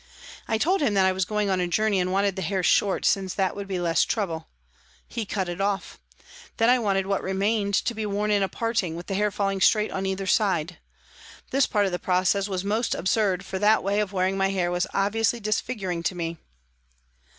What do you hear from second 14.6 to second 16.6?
was obviously disfiguring to me.